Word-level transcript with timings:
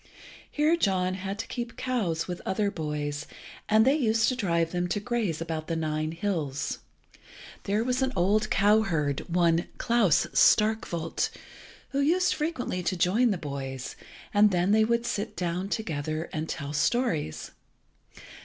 Here 0.49 0.75
John 0.75 1.13
had 1.13 1.37
to 1.37 1.45
keep 1.45 1.77
cows 1.77 2.27
with 2.27 2.41
other 2.43 2.71
boys, 2.71 3.27
and 3.69 3.85
they 3.85 3.93
used 3.95 4.27
to 4.29 4.35
drive 4.35 4.71
them 4.71 4.87
to 4.87 4.99
graze 4.99 5.39
about 5.41 5.67
the 5.67 5.75
Nine 5.75 6.11
hills. 6.13 6.79
There 7.65 7.83
was 7.83 8.01
an 8.01 8.11
old 8.15 8.49
cowherd, 8.49 9.19
one 9.31 9.67
Klas 9.77 10.25
Starkwolt 10.33 11.29
who 11.89 11.99
used 11.99 12.33
frequently 12.33 12.81
to 12.81 12.97
join 12.97 13.29
the 13.29 13.37
boys, 13.37 13.95
and 14.33 14.49
then 14.49 14.71
they 14.71 14.83
would 14.83 15.05
sit 15.05 15.35
down 15.35 15.69
together 15.69 16.31
and 16.33 16.49
tell 16.49 16.73
stories. 16.73 17.51